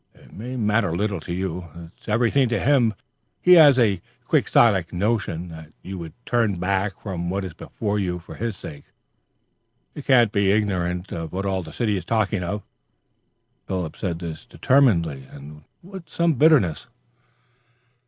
[0.15, 1.67] "It may matter little to you.
[1.75, 2.95] It is everything to him.
[3.39, 8.17] He has a Quixotic notion that you would turn back from what is before you
[8.17, 8.85] for his sake.
[9.93, 12.63] You cannot be ignorant of what all the city is talking of."
[13.67, 16.87] Philip said this determinedly and with some bitterness.